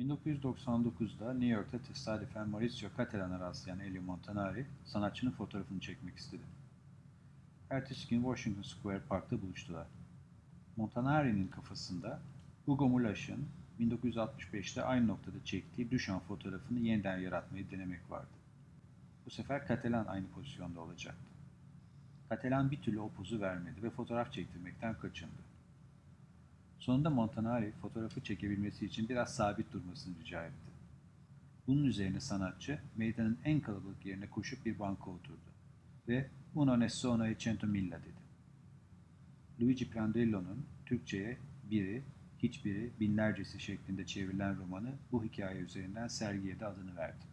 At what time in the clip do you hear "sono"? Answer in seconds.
36.88-37.26